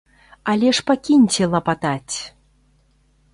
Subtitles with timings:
[0.53, 2.17] Але ж пакіньце лапатаць!